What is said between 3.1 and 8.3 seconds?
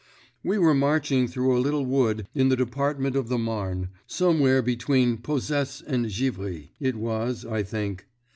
of the Marne—somewhere between Posesse and Givry, it was, I think.